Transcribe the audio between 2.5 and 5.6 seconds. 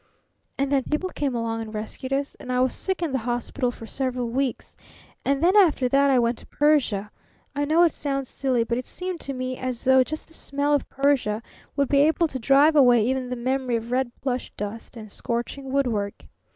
I was sick in the hospital for several weeks. And then